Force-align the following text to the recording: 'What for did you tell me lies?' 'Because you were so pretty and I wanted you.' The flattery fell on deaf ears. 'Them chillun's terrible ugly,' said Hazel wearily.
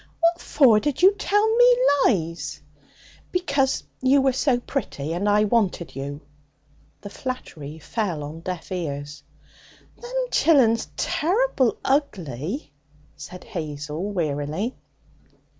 'What 0.19 0.41
for 0.41 0.79
did 0.79 1.03
you 1.03 1.13
tell 1.13 1.47
me 1.57 1.77
lies?' 2.07 2.59
'Because 3.31 3.83
you 4.01 4.19
were 4.19 4.33
so 4.33 4.59
pretty 4.59 5.13
and 5.13 5.29
I 5.29 5.43
wanted 5.43 5.95
you.' 5.95 6.21
The 7.01 7.11
flattery 7.11 7.77
fell 7.77 8.23
on 8.23 8.39
deaf 8.39 8.71
ears. 8.71 9.21
'Them 9.95 10.25
chillun's 10.31 10.87
terrible 10.97 11.77
ugly,' 11.85 12.71
said 13.15 13.43
Hazel 13.43 14.09
wearily. 14.11 14.73